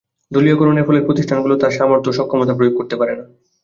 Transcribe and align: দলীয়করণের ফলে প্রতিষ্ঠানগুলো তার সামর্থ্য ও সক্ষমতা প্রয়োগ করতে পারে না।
দলীয়করণের 0.31 0.87
ফলে 0.87 0.99
প্রতিষ্ঠানগুলো 1.07 1.53
তার 1.57 1.75
সামর্থ্য 1.77 2.09
ও 2.09 2.17
সক্ষমতা 2.17 2.53
প্রয়োগ 2.57 2.73
করতে 2.75 2.95
পারে 2.99 3.13
না। 3.15 3.23